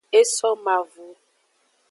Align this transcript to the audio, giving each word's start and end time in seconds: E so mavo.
E 0.19 0.21
so 0.35 0.49
mavo. 0.65 1.07